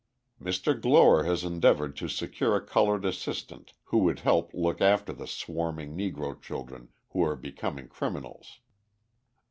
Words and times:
Mr. 0.41 0.73
Gloer 0.73 1.25
has 1.25 1.43
endeavoured 1.43 1.95
to 1.97 2.07
secure 2.07 2.55
a 2.55 2.65
coloured 2.65 3.05
assistant 3.05 3.73
who 3.83 3.99
would 3.99 4.21
help 4.21 4.51
look 4.51 4.81
after 4.81 5.13
the 5.13 5.27
swarming 5.27 5.95
Negro 5.95 6.41
children 6.41 6.89
who 7.09 7.23
are 7.23 7.35
becoming 7.35 7.87
criminals. 7.87 8.61